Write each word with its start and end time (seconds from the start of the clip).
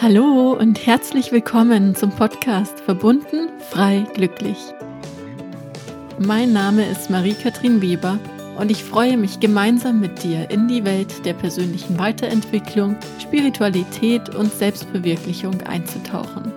Hallo 0.00 0.52
und 0.52 0.86
herzlich 0.86 1.32
willkommen 1.32 1.96
zum 1.96 2.10
Podcast 2.10 2.78
Verbunden, 2.78 3.48
frei, 3.68 4.06
glücklich. 4.14 4.56
Mein 6.20 6.52
Name 6.52 6.88
ist 6.88 7.10
Marie-Kathrin 7.10 7.82
Weber 7.82 8.20
und 8.60 8.70
ich 8.70 8.84
freue 8.84 9.16
mich 9.16 9.40
gemeinsam 9.40 9.98
mit 9.98 10.22
dir 10.22 10.48
in 10.52 10.68
die 10.68 10.84
Welt 10.84 11.26
der 11.26 11.34
persönlichen 11.34 11.98
Weiterentwicklung, 11.98 12.94
Spiritualität 13.20 14.36
und 14.36 14.52
Selbstverwirklichung 14.52 15.62
einzutauchen. 15.62 16.52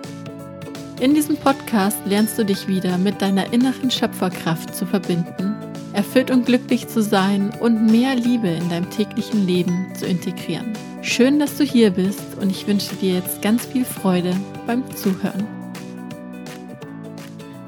In 1.00 1.12
diesem 1.12 1.36
Podcast 1.36 1.98
lernst 2.04 2.38
du 2.38 2.44
dich 2.44 2.68
wieder 2.68 2.96
mit 2.96 3.20
deiner 3.20 3.52
inneren 3.52 3.90
Schöpferkraft 3.90 4.72
zu 4.72 4.86
verbinden, 4.86 5.56
erfüllt 5.94 6.30
und 6.30 6.46
glücklich 6.46 6.86
zu 6.86 7.02
sein 7.02 7.50
und 7.60 7.90
mehr 7.90 8.14
Liebe 8.14 8.50
in 8.50 8.68
deinem 8.68 8.88
täglichen 8.90 9.48
Leben 9.48 9.92
zu 9.96 10.06
integrieren. 10.06 10.72
Schön, 11.04 11.40
dass 11.40 11.58
du 11.58 11.64
hier 11.64 11.90
bist 11.90 12.38
und 12.40 12.48
ich 12.48 12.64
wünsche 12.68 12.94
dir 12.94 13.14
jetzt 13.14 13.42
ganz 13.42 13.66
viel 13.66 13.84
Freude 13.84 14.36
beim 14.68 14.88
Zuhören. 14.96 15.48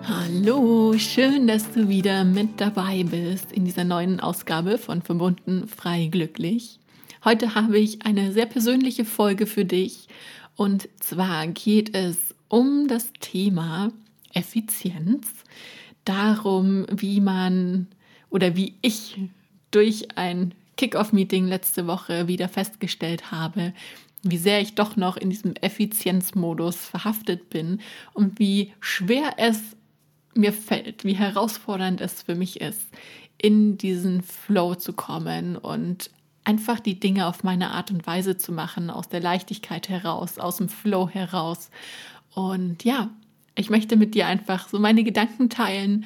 Hallo, 0.04 0.94
schön, 0.96 1.48
dass 1.48 1.68
du 1.72 1.88
wieder 1.88 2.22
mit 2.22 2.60
dabei 2.60 3.02
bist 3.02 3.50
in 3.50 3.64
dieser 3.64 3.82
neuen 3.82 4.20
Ausgabe 4.20 4.78
von 4.78 5.02
Verbunden 5.02 5.66
frei 5.66 6.06
glücklich. 6.06 6.78
Heute 7.24 7.56
habe 7.56 7.76
ich 7.76 8.06
eine 8.06 8.32
sehr 8.32 8.46
persönliche 8.46 9.04
Folge 9.04 9.46
für 9.46 9.64
dich 9.64 10.06
und 10.54 10.88
zwar 11.00 11.48
geht 11.48 11.94
es 11.96 12.36
um 12.48 12.86
das 12.86 13.12
Thema 13.18 13.90
Effizienz, 14.32 15.26
darum, 16.04 16.86
wie 16.88 17.20
man 17.20 17.88
oder 18.30 18.54
wie 18.54 18.74
ich 18.80 19.18
durch 19.72 20.16
ein 20.16 20.54
Kickoff-Meeting 20.76 21.46
letzte 21.46 21.86
Woche 21.86 22.28
wieder 22.28 22.48
festgestellt 22.48 23.30
habe, 23.30 23.72
wie 24.22 24.38
sehr 24.38 24.60
ich 24.60 24.74
doch 24.74 24.96
noch 24.96 25.16
in 25.16 25.30
diesem 25.30 25.54
Effizienzmodus 25.56 26.76
verhaftet 26.76 27.50
bin 27.50 27.80
und 28.14 28.38
wie 28.38 28.72
schwer 28.80 29.34
es 29.36 29.60
mir 30.34 30.52
fällt, 30.52 31.04
wie 31.04 31.14
herausfordernd 31.14 32.00
es 32.00 32.22
für 32.22 32.34
mich 32.34 32.60
ist, 32.60 32.82
in 33.38 33.76
diesen 33.78 34.22
Flow 34.22 34.74
zu 34.74 34.92
kommen 34.92 35.56
und 35.56 36.10
einfach 36.44 36.80
die 36.80 36.98
Dinge 36.98 37.26
auf 37.26 37.44
meine 37.44 37.70
Art 37.70 37.90
und 37.90 38.06
Weise 38.06 38.36
zu 38.36 38.52
machen, 38.52 38.90
aus 38.90 39.08
der 39.08 39.20
Leichtigkeit 39.20 39.88
heraus, 39.88 40.38
aus 40.38 40.56
dem 40.56 40.68
Flow 40.68 41.08
heraus. 41.08 41.70
Und 42.34 42.84
ja, 42.84 43.10
ich 43.56 43.70
möchte 43.70 43.96
mit 43.96 44.14
dir 44.14 44.26
einfach 44.26 44.68
so 44.68 44.78
meine 44.78 45.04
Gedanken 45.04 45.48
teilen, 45.48 46.04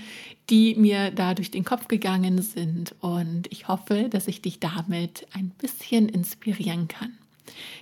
die 0.51 0.75
mir 0.75 1.11
da 1.11 1.35
durch 1.35 1.51
den 1.51 1.65
Kopf 1.65 1.89
gegangen 1.89 2.43
sind. 2.43 2.95
Und 3.01 3.51
ich 3.51 3.69
hoffe, 3.69 4.09
dass 4.11 4.29
ich 4.29 4.43
dich 4.43 4.61
damit 4.61 5.27
ein 5.33 5.51
bisschen 5.51 6.09
inspirieren 6.09 6.89
kann. 6.89 7.17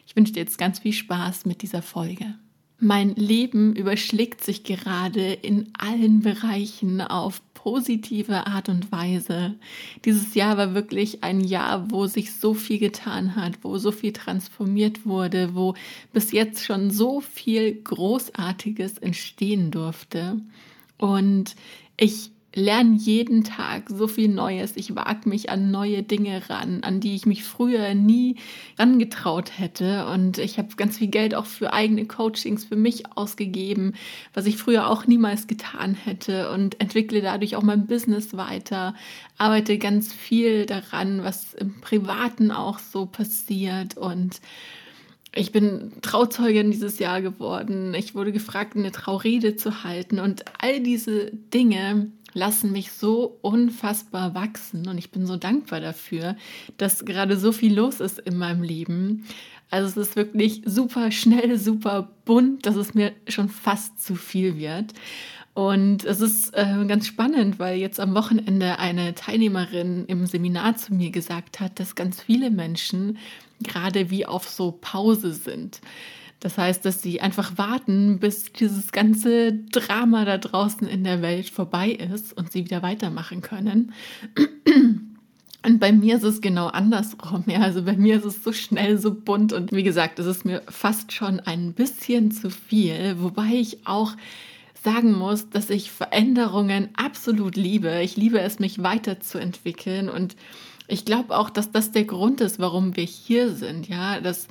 Ich 0.06 0.16
wünsche 0.16 0.32
dir 0.32 0.40
jetzt 0.40 0.58
ganz 0.58 0.80
viel 0.80 0.92
Spaß 0.92 1.46
mit 1.46 1.62
dieser 1.62 1.82
Folge. 1.82 2.34
Mein 2.78 3.14
Leben 3.14 3.74
überschlägt 3.74 4.44
sich 4.44 4.62
gerade 4.62 5.32
in 5.32 5.70
allen 5.78 6.20
Bereichen 6.20 7.00
auf 7.00 7.40
positive 7.66 8.46
Art 8.46 8.68
und 8.68 8.92
Weise. 8.92 9.56
Dieses 10.04 10.36
Jahr 10.36 10.56
war 10.56 10.74
wirklich 10.74 11.24
ein 11.24 11.40
Jahr, 11.40 11.90
wo 11.90 12.06
sich 12.06 12.32
so 12.32 12.54
viel 12.54 12.78
getan 12.78 13.34
hat, 13.34 13.54
wo 13.62 13.76
so 13.76 13.90
viel 13.90 14.12
transformiert 14.12 15.04
wurde, 15.04 15.56
wo 15.56 15.74
bis 16.12 16.30
jetzt 16.30 16.64
schon 16.64 16.92
so 16.92 17.20
viel 17.20 17.74
Großartiges 17.82 18.98
entstehen 18.98 19.72
durfte. 19.72 20.40
Und 20.96 21.56
ich 21.96 22.30
lerne 22.56 22.96
jeden 22.96 23.44
Tag 23.44 23.90
so 23.90 24.08
viel 24.08 24.28
Neues. 24.28 24.72
Ich 24.76 24.96
wage 24.96 25.28
mich 25.28 25.50
an 25.50 25.70
neue 25.70 26.02
Dinge 26.02 26.48
ran, 26.48 26.80
an 26.82 27.00
die 27.00 27.14
ich 27.14 27.26
mich 27.26 27.44
früher 27.44 27.94
nie 27.94 28.36
rangetraut 28.78 29.58
hätte. 29.58 30.06
Und 30.06 30.38
ich 30.38 30.58
habe 30.58 30.74
ganz 30.76 30.96
viel 30.96 31.08
Geld 31.08 31.34
auch 31.34 31.44
für 31.44 31.74
eigene 31.74 32.06
Coachings 32.06 32.64
für 32.64 32.76
mich 32.76 33.14
ausgegeben, 33.14 33.92
was 34.32 34.46
ich 34.46 34.56
früher 34.56 34.88
auch 34.88 35.06
niemals 35.06 35.46
getan 35.46 35.94
hätte 35.94 36.50
und 36.50 36.80
entwickle 36.80 37.20
dadurch 37.20 37.56
auch 37.56 37.62
mein 37.62 37.86
Business 37.86 38.36
weiter. 38.38 38.94
Arbeite 39.36 39.76
ganz 39.76 40.14
viel 40.14 40.64
daran, 40.64 41.22
was 41.22 41.52
im 41.52 41.78
Privaten 41.82 42.50
auch 42.50 42.78
so 42.78 43.04
passiert 43.04 43.98
und 43.98 44.40
ich 45.34 45.52
bin 45.52 45.92
Trauzeugin 46.00 46.70
dieses 46.70 46.98
Jahr 46.98 47.20
geworden. 47.20 47.92
Ich 47.92 48.14
wurde 48.14 48.32
gefragt, 48.32 48.74
eine 48.74 48.90
Traurede 48.90 49.54
zu 49.54 49.84
halten. 49.84 50.18
Und 50.18 50.46
all 50.58 50.80
diese 50.80 51.30
Dinge 51.30 52.10
lassen 52.36 52.70
mich 52.70 52.92
so 52.92 53.38
unfassbar 53.40 54.34
wachsen 54.34 54.86
und 54.88 54.98
ich 54.98 55.10
bin 55.10 55.26
so 55.26 55.36
dankbar 55.36 55.80
dafür, 55.80 56.36
dass 56.76 57.06
gerade 57.06 57.38
so 57.38 57.50
viel 57.50 57.74
los 57.74 58.00
ist 58.00 58.18
in 58.18 58.36
meinem 58.36 58.62
Leben. 58.62 59.24
Also 59.70 59.88
es 60.00 60.08
ist 60.08 60.16
wirklich 60.16 60.62
super 60.66 61.10
schnell, 61.10 61.58
super 61.58 62.10
bunt, 62.26 62.66
dass 62.66 62.76
es 62.76 62.94
mir 62.94 63.12
schon 63.26 63.48
fast 63.48 64.02
zu 64.02 64.14
viel 64.14 64.58
wird. 64.58 64.92
Und 65.54 66.04
es 66.04 66.20
ist 66.20 66.52
äh, 66.52 66.84
ganz 66.86 67.06
spannend, 67.06 67.58
weil 67.58 67.78
jetzt 67.78 67.98
am 67.98 68.14
Wochenende 68.14 68.78
eine 68.78 69.14
Teilnehmerin 69.14 70.04
im 70.04 70.26
Seminar 70.26 70.76
zu 70.76 70.92
mir 70.92 71.10
gesagt 71.10 71.60
hat, 71.60 71.80
dass 71.80 71.94
ganz 71.94 72.20
viele 72.20 72.50
Menschen 72.50 73.16
gerade 73.62 74.10
wie 74.10 74.26
auf 74.26 74.46
so 74.46 74.72
Pause 74.72 75.32
sind. 75.32 75.80
Das 76.40 76.58
heißt, 76.58 76.84
dass 76.84 77.02
sie 77.02 77.20
einfach 77.20 77.56
warten, 77.56 78.18
bis 78.18 78.52
dieses 78.52 78.92
ganze 78.92 79.54
Drama 79.54 80.24
da 80.24 80.38
draußen 80.38 80.86
in 80.86 81.02
der 81.02 81.22
Welt 81.22 81.48
vorbei 81.48 81.90
ist 81.90 82.36
und 82.36 82.52
sie 82.52 82.64
wieder 82.64 82.82
weitermachen 82.82 83.40
können. 83.40 83.92
Und 85.66 85.80
bei 85.80 85.90
mir 85.90 86.16
ist 86.16 86.22
es 86.22 86.40
genau 86.40 86.66
andersrum. 86.68 87.44
Ja, 87.48 87.60
also 87.62 87.82
bei 87.82 87.96
mir 87.96 88.18
ist 88.18 88.24
es 88.24 88.44
so 88.44 88.52
schnell, 88.52 88.98
so 88.98 89.12
bunt 89.12 89.52
und 89.52 89.72
wie 89.72 89.82
gesagt, 89.82 90.18
es 90.18 90.26
ist 90.26 90.44
mir 90.44 90.62
fast 90.68 91.12
schon 91.12 91.40
ein 91.40 91.72
bisschen 91.72 92.30
zu 92.30 92.50
viel, 92.50 93.16
wobei 93.18 93.54
ich 93.54 93.86
auch 93.86 94.12
sagen 94.84 95.12
muss, 95.12 95.50
dass 95.50 95.68
ich 95.70 95.90
Veränderungen 95.90 96.90
absolut 96.96 97.56
liebe. 97.56 98.02
Ich 98.02 98.16
liebe 98.16 98.38
es, 98.38 98.60
mich 98.60 98.80
weiterzuentwickeln 98.82 100.08
und 100.08 100.36
ich 100.86 101.04
glaube 101.04 101.36
auch, 101.36 101.50
dass 101.50 101.72
das 101.72 101.90
der 101.90 102.04
Grund 102.04 102.40
ist, 102.40 102.60
warum 102.60 102.94
wir 102.94 103.02
hier 103.04 103.50
sind. 103.50 103.88
Ja, 103.88 104.20
dass 104.20 104.46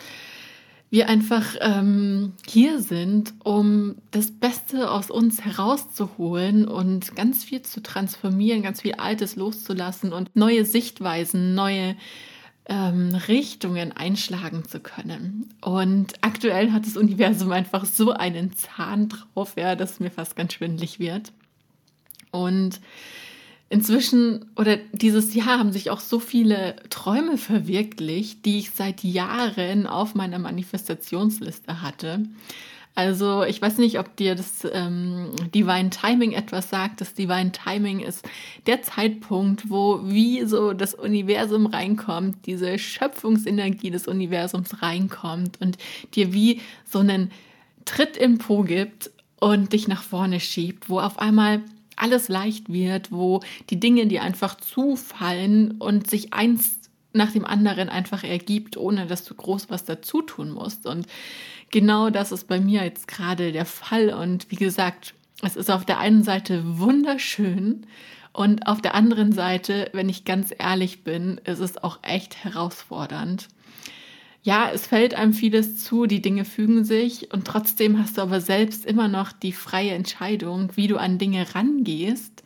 wir 0.96 1.10
einfach 1.10 1.58
ähm, 1.60 2.32
hier 2.48 2.80
sind, 2.80 3.34
um 3.44 3.98
das 4.12 4.32
Beste 4.32 4.90
aus 4.90 5.12
uns 5.12 5.44
herauszuholen 5.44 6.66
und 6.66 7.18
ganz 7.18 7.44
viel 7.44 7.62
zu 7.64 7.84
transformieren, 7.84 8.64
ganz 8.64 8.82
viel 8.82 8.94
Altes 8.94 9.36
loszulassen 9.36 10.14
und 10.14 10.34
neue 10.38 10.64
Sichtweisen, 10.64 11.54
neue 11.54 11.98
ähm, 12.68 13.14
Richtungen 13.28 13.92
einschlagen 13.92 14.64
zu 14.64 14.80
können. 14.80 15.54
Und 15.60 16.14
aktuell 16.22 16.72
hat 16.72 16.86
das 16.86 16.96
Universum 16.96 17.52
einfach 17.52 17.84
so 17.84 18.14
einen 18.14 18.54
Zahn 18.54 19.10
drauf, 19.10 19.56
ja, 19.58 19.76
dass 19.76 20.00
mir 20.00 20.12
fast 20.12 20.38
ganz 20.38 20.54
schwindlig 20.54 20.98
wird. 20.98 21.34
Und 22.32 22.80
inzwischen 23.70 24.46
oder 24.56 24.78
dieses 24.94 25.34
Jahr 25.34 25.60
haben 25.60 25.72
sich 25.72 25.90
auch 25.90 26.00
so 26.00 26.20
viele 26.20 26.76
Träume 26.90 27.38
verwirklicht, 27.38 28.46
die 28.46 28.60
ich 28.60 28.72
seit 28.72 29.04
Jahren 29.04 29.88
auf 29.88 30.16
meiner 30.16 30.40
Manifestationsliste 30.40 31.82
hatte. 31.82 32.24
Also 32.98 33.44
ich 33.44 33.62
weiß 33.62 33.78
nicht, 33.80 34.00
ob 34.00 34.16
dir 34.16 34.36
das 34.36 34.66
ähm, 34.72 35.32
Divine 35.54 35.90
Timing 35.90 36.32
etwas 36.32 36.70
sagt. 36.70 37.02
Das 37.02 37.14
Divine 37.14 37.52
Timing 37.52 38.00
ist 38.00 38.26
der 38.68 38.84
Zeitpunkt, 38.84 39.70
wo 39.70 40.00
wie 40.06 40.46
so 40.46 40.72
das 40.72 40.94
Universum 40.94 41.66
reinkommt, 41.66 42.46
diese 42.46 42.80
Schöpfungsenergie 42.80 43.92
des 43.92 44.08
Universums 44.08 44.82
reinkommt 44.82 45.60
und 45.60 45.78
dir 46.14 46.32
wie 46.32 46.62
so 46.90 47.00
einen 47.00 47.32
Tritt 47.84 48.16
im 48.16 48.38
Po 48.38 48.64
gibt 48.64 49.12
und 49.42 49.74
dich 49.74 49.90
nach 49.90 50.02
vorne 50.02 50.40
schiebt, 50.40 50.90
wo 50.90 51.02
auf 51.02 51.20
einmal 51.20 51.62
alles 51.96 52.28
leicht 52.28 52.72
wird, 52.72 53.12
wo 53.12 53.42
die 53.70 53.80
Dinge 53.80 54.08
dir 54.08 54.24
einfach 54.24 54.56
zufallen 54.56 55.72
und 55.80 56.10
sich 56.10 56.34
eins 56.34 56.80
nach 57.14 57.32
dem 57.32 57.46
anderen 57.46 57.90
einfach 57.90 58.24
ergibt, 58.24 58.78
ohne 58.78 59.08
dass 59.08 59.24
du 59.24 59.34
groß 59.34 59.70
was 59.70 59.86
dazu 59.86 60.22
tun 60.22 60.52
musst. 60.52 60.86
Und 60.86 61.08
genau 61.72 62.10
das 62.10 62.32
ist 62.32 62.48
bei 62.48 62.60
mir 62.60 62.84
jetzt 62.84 63.08
gerade 63.08 63.52
der 63.52 63.66
Fall. 63.66 64.10
Und 64.10 64.52
wie 64.52 64.58
gesagt, 64.58 65.14
es 65.42 65.56
ist 65.56 65.72
auf 65.72 65.86
der 65.86 66.00
einen 66.00 66.24
Seite 66.24 66.62
wunderschön 66.80 67.86
und 68.34 68.68
auf 68.68 68.82
der 68.82 68.96
anderen 68.96 69.32
Seite, 69.32 69.90
wenn 69.94 70.10
ich 70.10 70.26
ganz 70.26 70.54
ehrlich 70.58 71.04
bin, 71.04 71.40
ist 71.46 71.60
es 71.60 71.82
auch 71.82 72.00
echt 72.02 72.44
herausfordernd 72.44 73.48
ja, 74.46 74.70
es 74.72 74.86
fällt 74.86 75.16
einem 75.16 75.34
vieles 75.34 75.84
zu, 75.84 76.06
die 76.06 76.22
Dinge 76.22 76.46
fügen 76.46 76.86
sich 76.86 77.34
und 77.34 77.46
trotzdem 77.46 77.98
hast 77.98 78.18
du 78.18 78.22
aber 78.22 78.40
selbst 78.40 78.86
immer 78.86 79.08
noch 79.08 79.32
die 79.32 79.52
freie 79.52 79.94
Entscheidung, 79.94 80.70
wie 80.76 80.86
du 80.86 80.98
an 80.98 81.18
Dinge 81.18 81.56
rangehst. 81.56 82.44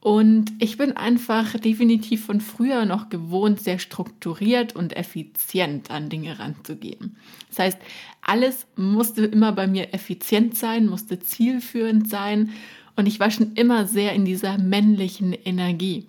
Und 0.00 0.52
ich 0.58 0.76
bin 0.76 0.96
einfach 0.96 1.56
definitiv 1.56 2.26
von 2.26 2.40
früher 2.40 2.84
noch 2.84 3.10
gewohnt, 3.10 3.60
sehr 3.60 3.78
strukturiert 3.78 4.74
und 4.74 4.96
effizient 4.96 5.88
an 5.92 6.08
Dinge 6.08 6.36
ranzugehen. 6.40 7.16
Das 7.50 7.60
heißt, 7.60 7.78
alles 8.22 8.66
musste 8.74 9.24
immer 9.24 9.52
bei 9.52 9.68
mir 9.68 9.94
effizient 9.94 10.56
sein, 10.56 10.86
musste 10.86 11.20
zielführend 11.20 12.10
sein 12.10 12.50
und 12.96 13.06
ich 13.06 13.20
war 13.20 13.30
schon 13.30 13.52
immer 13.54 13.86
sehr 13.86 14.14
in 14.14 14.24
dieser 14.24 14.58
männlichen 14.58 15.32
Energie. 15.32 16.08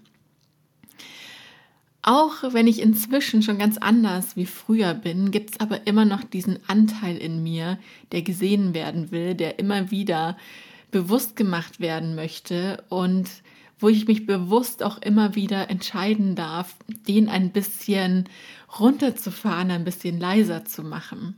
Auch 2.10 2.54
wenn 2.54 2.68
ich 2.68 2.82
inzwischen 2.82 3.44
schon 3.44 3.58
ganz 3.58 3.78
anders 3.78 4.38
wie 4.38 4.46
früher 4.46 4.94
bin, 4.94 5.30
gibt 5.30 5.52
es 5.52 5.60
aber 5.60 5.88
immer 5.88 6.06
noch 6.06 6.24
diesen 6.24 6.58
Anteil 6.66 7.18
in 7.18 7.44
mir, 7.44 7.78
der 8.14 8.22
gesehen 8.22 8.74
werden 8.74 9.12
will, 9.12 9.36
der 9.36 9.60
immer 9.60 9.92
wieder 9.92 10.38
bewusst 10.90 11.36
gemacht 11.36 11.82
werden 11.82 12.16
möchte 12.16 12.82
und 12.88 13.30
wo 13.78 13.90
ich 13.90 14.08
mich 14.08 14.26
bewusst 14.26 14.84
auch 14.84 15.02
immer 15.02 15.36
wieder 15.36 15.70
entscheiden 15.70 16.36
darf, 16.36 16.78
den 16.88 17.28
ein 17.28 17.52
bisschen 17.52 18.30
runterzufahren, 18.80 19.70
ein 19.70 19.84
bisschen 19.84 20.18
leiser 20.18 20.64
zu 20.64 20.84
machen. 20.84 21.36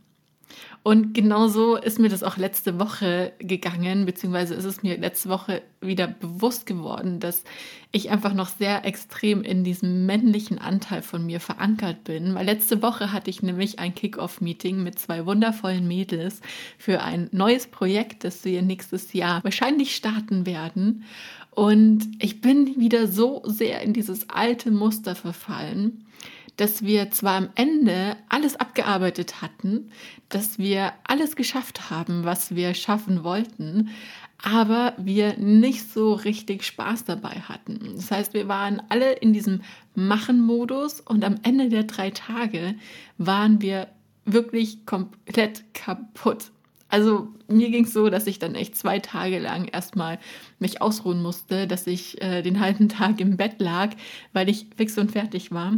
Und 0.82 1.14
genauso 1.14 1.76
ist 1.76 2.00
mir 2.00 2.08
das 2.08 2.24
auch 2.24 2.38
letzte 2.38 2.80
Woche 2.80 3.34
gegangen, 3.40 4.06
beziehungsweise 4.06 4.56
ist 4.56 4.64
es 4.64 4.82
mir 4.82 4.98
letzte 4.98 5.28
Woche 5.28 5.62
wieder 5.82 6.08
bewusst 6.08 6.66
geworden, 6.66 7.20
dass 7.20 7.44
ich 7.92 8.10
einfach 8.10 8.34
noch 8.34 8.48
sehr 8.48 8.86
extrem 8.86 9.42
in 9.42 9.64
diesem 9.64 10.06
männlichen 10.06 10.58
Anteil 10.58 11.02
von 11.02 11.26
mir 11.26 11.42
verankert 11.42 12.06
bin. 12.06 12.34
Weil 12.34 12.46
letzte 12.46 12.82
Woche 12.82 13.12
hatte 13.12 13.30
ich 13.30 13.44
nämlich 13.44 13.80
ein 13.80 13.94
Kick-Off-Meeting 13.94 14.82
mit 14.82 14.98
zwei 15.00 15.26
wundervollen 15.26 15.88
Mädels 15.88 16.42
für 16.78 17.02
ein 17.02 17.28
neues 17.34 17.68
Projekt, 17.68 18.24
das 18.24 18.46
wir 18.46 18.62
nächstes 18.62 19.12
Jahr 19.12 19.44
wahrscheinlich 19.44 19.96
starten 19.96 20.46
werden. 20.46 21.04
Und 21.52 22.08
ich 22.20 22.40
bin 22.40 22.80
wieder 22.80 23.08
so 23.08 23.42
sehr 23.46 23.82
in 23.82 23.92
dieses 23.92 24.30
alte 24.30 24.72
Muster 24.72 25.14
verfallen 25.14 26.06
dass 26.60 26.84
wir 26.84 27.10
zwar 27.12 27.36
am 27.36 27.50
Ende 27.56 28.18
alles 28.28 28.58
abgearbeitet 28.58 29.42
hatten, 29.42 29.92
dass 30.28 30.60
wir 30.60 30.92
alles 31.06 31.38
geschafft 31.38 31.90
haben, 31.90 32.26
was 32.26 32.54
wir 32.54 32.74
schaffen 32.74 33.24
wollten, 33.24 33.92
aber 34.44 34.94
wir 34.98 35.38
nicht 35.38 35.90
so 35.90 36.14
richtig 36.14 36.66
Spaß 36.66 37.06
dabei 37.06 37.42
hatten. 37.48 37.94
Das 37.96 38.12
heißt, 38.12 38.34
wir 38.34 38.50
waren 38.50 38.82
alle 38.90 39.14
in 39.14 39.32
diesem 39.32 39.62
Machen-Modus 39.96 41.00
und 41.00 41.24
am 41.24 41.36
Ende 41.44 41.70
der 41.70 41.84
drei 41.84 42.10
Tage 42.10 42.76
waren 43.18 43.62
wir 43.62 43.88
wirklich 44.26 44.86
komplett 44.86 45.64
kaputt. 45.74 46.52
Also 46.90 47.30
mir 47.48 47.70
ging 47.70 47.86
es 47.86 47.94
so, 47.94 48.10
dass 48.10 48.28
ich 48.28 48.38
dann 48.38 48.56
echt 48.56 48.76
zwei 48.76 49.00
Tage 49.00 49.40
lang 49.40 49.66
erstmal 49.66 50.20
mich 50.60 50.82
ausruhen 50.82 51.22
musste, 51.22 51.68
dass 51.68 51.88
ich 51.88 52.22
äh, 52.22 52.42
den 52.42 52.60
halben 52.60 52.90
Tag 52.90 53.22
im 53.22 53.38
Bett 53.38 53.62
lag, 53.62 53.92
weil 54.34 54.50
ich 54.50 54.68
fix 54.76 54.98
und 54.98 55.12
fertig 55.12 55.54
war. 55.54 55.74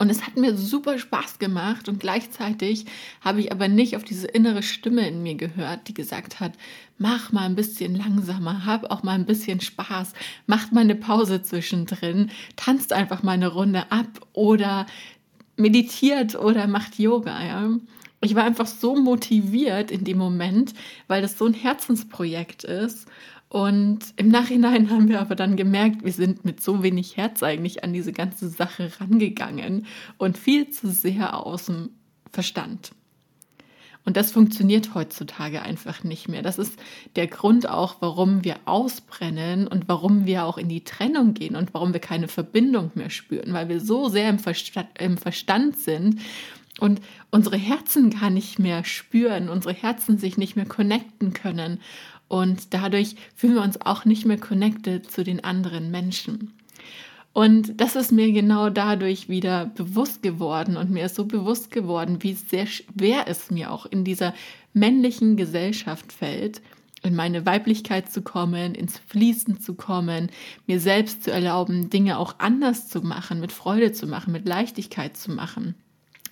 Und 0.00 0.08
es 0.08 0.26
hat 0.26 0.38
mir 0.38 0.56
super 0.56 0.98
Spaß 0.98 1.38
gemacht 1.38 1.86
und 1.86 2.00
gleichzeitig 2.00 2.86
habe 3.20 3.40
ich 3.40 3.52
aber 3.52 3.68
nicht 3.68 3.96
auf 3.96 4.02
diese 4.02 4.26
innere 4.26 4.62
Stimme 4.62 5.06
in 5.06 5.22
mir 5.22 5.34
gehört, 5.34 5.88
die 5.88 5.94
gesagt 5.94 6.40
hat, 6.40 6.52
mach 6.96 7.32
mal 7.32 7.44
ein 7.44 7.54
bisschen 7.54 7.94
langsamer, 7.94 8.64
hab 8.64 8.90
auch 8.90 9.02
mal 9.02 9.12
ein 9.12 9.26
bisschen 9.26 9.60
Spaß, 9.60 10.14
macht 10.46 10.72
mal 10.72 10.80
eine 10.80 10.94
Pause 10.94 11.42
zwischendrin, 11.42 12.30
tanzt 12.56 12.94
einfach 12.94 13.22
mal 13.22 13.32
eine 13.32 13.48
Runde 13.48 13.92
ab 13.92 14.26
oder 14.32 14.86
meditiert 15.56 16.34
oder 16.34 16.66
macht 16.66 16.98
Yoga, 16.98 17.44
ja. 17.44 17.68
Ich 18.22 18.34
war 18.34 18.44
einfach 18.44 18.66
so 18.66 18.96
motiviert 18.96 19.90
in 19.90 20.04
dem 20.04 20.16
Moment, 20.16 20.72
weil 21.08 21.20
das 21.20 21.36
so 21.36 21.44
ein 21.44 21.54
Herzensprojekt 21.54 22.64
ist 22.64 23.06
und 23.50 23.98
im 24.14 24.28
Nachhinein 24.28 24.90
haben 24.90 25.08
wir 25.08 25.20
aber 25.20 25.34
dann 25.34 25.56
gemerkt, 25.56 26.04
wir 26.04 26.12
sind 26.12 26.44
mit 26.44 26.62
so 26.62 26.84
wenig 26.84 27.16
Herz 27.16 27.42
eigentlich 27.42 27.82
an 27.82 27.92
diese 27.92 28.12
ganze 28.12 28.48
Sache 28.48 28.92
rangegangen 29.00 29.86
und 30.18 30.38
viel 30.38 30.70
zu 30.70 30.88
sehr 30.88 31.44
aus 31.44 31.66
dem 31.66 31.90
Verstand. 32.30 32.92
Und 34.04 34.16
das 34.16 34.30
funktioniert 34.30 34.94
heutzutage 34.94 35.62
einfach 35.62 36.04
nicht 36.04 36.28
mehr. 36.28 36.42
Das 36.42 36.58
ist 36.58 36.78
der 37.16 37.26
Grund 37.26 37.68
auch, 37.68 37.96
warum 37.98 38.44
wir 38.44 38.54
ausbrennen 38.66 39.66
und 39.66 39.88
warum 39.88 40.26
wir 40.26 40.44
auch 40.44 40.56
in 40.56 40.68
die 40.68 40.84
Trennung 40.84 41.34
gehen 41.34 41.56
und 41.56 41.74
warum 41.74 41.92
wir 41.92 42.00
keine 42.00 42.28
Verbindung 42.28 42.92
mehr 42.94 43.10
spüren, 43.10 43.52
weil 43.52 43.68
wir 43.68 43.80
so 43.80 44.08
sehr 44.08 44.30
im 44.30 44.38
Verstand, 44.38 44.90
im 44.96 45.18
Verstand 45.18 45.76
sind 45.76 46.20
und 46.78 47.00
unsere 47.32 47.56
Herzen 47.56 48.10
gar 48.10 48.30
nicht 48.30 48.60
mehr 48.60 48.84
spüren, 48.84 49.48
unsere 49.48 49.74
Herzen 49.74 50.18
sich 50.18 50.38
nicht 50.38 50.54
mehr 50.54 50.66
connecten 50.66 51.32
können 51.32 51.80
und 52.30 52.72
dadurch 52.74 53.16
fühlen 53.34 53.56
wir 53.56 53.62
uns 53.62 53.80
auch 53.80 54.04
nicht 54.04 54.24
mehr 54.24 54.38
connected 54.38 55.10
zu 55.10 55.24
den 55.24 55.42
anderen 55.42 55.90
Menschen. 55.90 56.52
Und 57.32 57.80
das 57.80 57.96
ist 57.96 58.12
mir 58.12 58.30
genau 58.30 58.70
dadurch 58.70 59.28
wieder 59.28 59.66
bewusst 59.66 60.22
geworden 60.22 60.76
und 60.76 60.90
mir 60.90 61.06
ist 61.06 61.16
so 61.16 61.24
bewusst 61.24 61.72
geworden, 61.72 62.22
wie 62.22 62.34
sehr 62.34 62.66
schwer 62.66 63.24
es 63.26 63.50
mir 63.50 63.72
auch 63.72 63.84
in 63.84 64.04
dieser 64.04 64.32
männlichen 64.72 65.36
Gesellschaft 65.36 66.12
fällt, 66.12 66.62
in 67.02 67.16
meine 67.16 67.46
Weiblichkeit 67.46 68.12
zu 68.12 68.22
kommen, 68.22 68.76
ins 68.76 68.98
Fließen 68.98 69.60
zu 69.60 69.74
kommen, 69.74 70.30
mir 70.68 70.78
selbst 70.78 71.24
zu 71.24 71.32
erlauben, 71.32 71.90
Dinge 71.90 72.16
auch 72.16 72.36
anders 72.38 72.88
zu 72.88 73.00
machen, 73.00 73.40
mit 73.40 73.50
Freude 73.50 73.90
zu 73.90 74.06
machen, 74.06 74.32
mit 74.32 74.46
Leichtigkeit 74.46 75.16
zu 75.16 75.32
machen. 75.32 75.74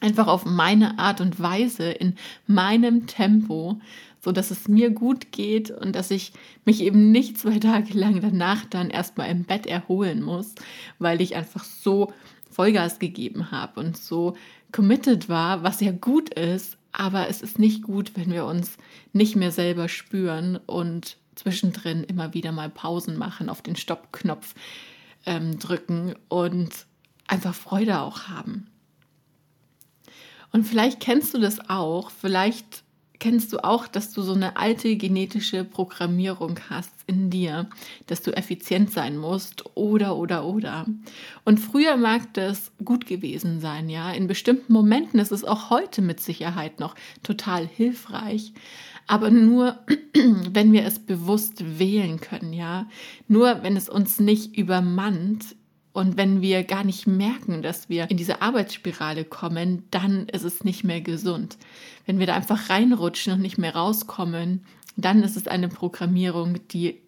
Einfach 0.01 0.27
auf 0.29 0.45
meine 0.45 0.99
Art 0.99 1.21
und 1.21 1.41
Weise, 1.41 1.91
in 1.91 2.15
meinem 2.47 3.07
Tempo, 3.07 3.81
so 4.21 4.33
dass 4.33 4.51
es 4.51 4.69
mir 4.69 4.91
gut 4.91 5.33
geht 5.33 5.71
und 5.71 5.95
dass 5.95 6.11
ich 6.11 6.33
mich 6.65 6.83
eben 6.83 7.11
nicht 7.11 7.39
zwei 7.39 7.59
Tage 7.59 7.95
lang 7.99 8.21
danach 8.21 8.65
dann 8.67 8.91
erstmal 8.91 9.31
im 9.31 9.45
Bett 9.45 9.67
erholen 9.67 10.23
muss, 10.23 10.55
weil 10.99 11.21
ich 11.21 11.35
einfach 11.37 11.65
so 11.65 12.13
Vollgas 12.51 12.99
gegeben 12.99 13.51
habe 13.51 13.81
und 13.81 13.97
so 13.97 14.37
committed 14.73 15.29
war, 15.29 15.63
was 15.63 15.81
ja 15.81 15.93
gut 15.93 16.31
ist, 16.31 16.77
aber 16.93 17.29
es 17.29 17.43
ist 17.43 17.59
nicht 17.59 17.83
gut, 17.83 18.13
wenn 18.17 18.33
wir 18.33 18.45
uns 18.45 18.77
nicht 19.13 19.37
mehr 19.37 19.53
selber 19.53 19.89
spüren 19.89 20.59
und 20.67 21.17
zwischendrin 21.35 22.03
immer 22.05 22.35
wieder 22.35 22.53
mal 22.53 22.69
Pausen 22.69 23.17
machen, 23.17 23.49
auf 23.49 23.63
den 23.63 23.77
Stoppknopf 23.77 24.55
ähm, 25.27 25.59
drücken 25.59 26.15
und 26.29 26.71
einfach 27.29 27.55
Freude 27.55 28.01
auch 28.01 28.29
haben. 28.29 28.67
Und 30.53 30.65
vielleicht 30.65 31.01
kennst 31.01 31.35
du 31.35 31.39
das 31.39 31.69
auch, 31.69 32.11
vielleicht 32.11 32.83
kennst 33.19 33.53
du 33.53 33.59
auch, 33.65 33.87
dass 33.87 34.13
du 34.13 34.23
so 34.23 34.33
eine 34.33 34.57
alte 34.57 34.97
genetische 34.97 35.65
Programmierung 35.65 36.59
hast 36.71 36.93
in 37.07 37.31
dir, 37.31 37.69
dass 38.07 38.23
du 38.23 38.37
effizient 38.37 38.93
sein 38.93 39.17
musst 39.17 39.65
oder 39.77 40.17
oder 40.17 40.45
oder. 40.45 40.87
Und 41.45 41.59
früher 41.59 41.97
mag 41.97 42.33
das 42.35 42.71
gut 42.85 43.07
gewesen 43.07 43.61
sein, 43.61 43.89
ja. 43.89 44.13
In 44.13 44.27
bestimmten 44.27 44.73
Momenten 44.73 45.19
ist 45.19 45.33
es 45.33 45.45
auch 45.45 45.71
heute 45.71 46.03
mit 46.03 46.21
Sicherheit 46.21 46.81
noch 46.81 46.95
total 47.23 47.67
hilfreich. 47.67 48.53
Aber 49.07 49.31
nur, 49.31 49.79
wenn 50.51 50.73
wir 50.73 50.85
es 50.85 50.99
bewusst 50.99 51.79
wählen 51.79 52.21
können, 52.21 52.53
ja. 52.53 52.87
Nur 53.27 53.63
wenn 53.63 53.77
es 53.77 53.89
uns 53.89 54.21
nicht 54.21 54.57
übermannt, 54.57 55.57
und 55.99 56.17
wenn 56.17 56.41
wir 56.41 56.63
gar 56.63 56.85
nicht 56.85 57.09
merken, 57.09 57.61
dass 57.61 57.89
wir 57.89 58.09
in 58.09 58.17
diese 58.17 58.41
Arbeitsspirale 58.41 59.25
kommen, 59.25 59.83
dann 59.91 60.29
ist 60.29 60.45
es 60.45 60.63
nicht 60.63 60.85
mehr 60.85 61.01
gesund. 61.01 61.59
Wenn 62.07 62.21
wir 62.21 62.27
da 62.29 62.37
einfach 62.37 62.71
reinrutschen 62.71 63.33
und 63.33 63.41
nicht 63.41 63.59
mehr 63.59 63.75
rauskommen, 63.75 64.65
dann 64.97 65.25
ist 65.25 65.37
es 65.37 65.49
eine 65.49 65.67
Programmierung, 65.67 66.61
die 66.69 67.01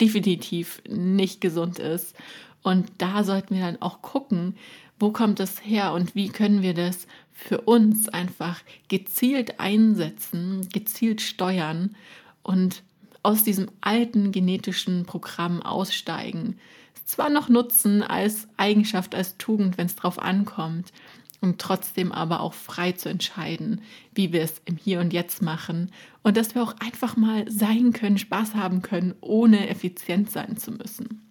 definitiv 0.00 0.82
nicht 0.88 1.40
gesund 1.40 1.78
ist. 1.78 2.16
Und 2.64 2.90
da 2.98 3.22
sollten 3.22 3.54
wir 3.54 3.62
dann 3.62 3.80
auch 3.80 4.02
gucken, 4.02 4.56
wo 4.98 5.12
kommt 5.12 5.38
das 5.38 5.64
her 5.64 5.92
und 5.92 6.16
wie 6.16 6.28
können 6.28 6.62
wir 6.62 6.74
das 6.74 7.06
für 7.32 7.60
uns 7.60 8.08
einfach 8.08 8.60
gezielt 8.88 9.60
einsetzen, 9.60 10.68
gezielt 10.72 11.20
steuern 11.20 11.94
und 12.42 12.82
aus 13.22 13.44
diesem 13.44 13.70
alten 13.82 14.32
genetischen 14.32 15.06
Programm 15.06 15.62
aussteigen 15.62 16.58
zwar 17.06 17.30
noch 17.30 17.48
nutzen 17.48 18.02
als 18.02 18.48
Eigenschaft, 18.58 19.14
als 19.14 19.38
Tugend, 19.38 19.78
wenn 19.78 19.86
es 19.86 19.96
drauf 19.96 20.18
ankommt, 20.18 20.92
und 21.40 21.60
trotzdem 21.60 22.12
aber 22.12 22.40
auch 22.40 22.54
frei 22.54 22.92
zu 22.92 23.08
entscheiden, 23.08 23.82
wie 24.14 24.32
wir 24.32 24.42
es 24.42 24.60
im 24.64 24.76
Hier 24.76 25.00
und 25.00 25.12
Jetzt 25.12 25.42
machen 25.42 25.90
und 26.22 26.36
dass 26.36 26.54
wir 26.54 26.62
auch 26.62 26.74
einfach 26.80 27.16
mal 27.16 27.50
sein 27.50 27.92
können, 27.92 28.18
Spaß 28.18 28.54
haben 28.54 28.82
können, 28.82 29.14
ohne 29.20 29.68
effizient 29.68 30.30
sein 30.30 30.56
zu 30.56 30.72
müssen. 30.72 31.22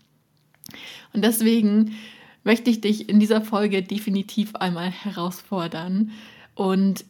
Und 1.13 1.23
deswegen 1.23 1.95
möchte 2.43 2.69
ich 2.69 2.81
dich 2.81 3.09
in 3.09 3.19
dieser 3.19 3.41
Folge 3.41 3.81
definitiv 3.81 4.55
einmal 4.55 4.91
herausfordern 4.91 6.11
und 6.53 7.03